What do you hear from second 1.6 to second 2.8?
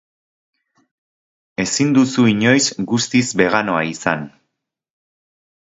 Ezin duzu inoiz